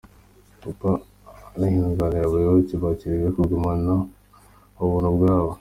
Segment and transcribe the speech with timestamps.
[0.61, 0.91] Papa
[1.53, 3.93] arihanangiriza abayoboke ba kiriziya kugumana
[4.83, 5.49] Ubuntu bwabo